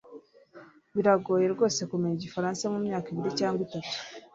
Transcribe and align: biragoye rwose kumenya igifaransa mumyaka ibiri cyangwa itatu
biragoye 0.95 1.45
rwose 1.53 1.81
kumenya 1.89 2.15
igifaransa 2.17 2.63
mumyaka 2.73 3.07
ibiri 3.09 3.29
cyangwa 3.39 3.61
itatu 3.67 3.95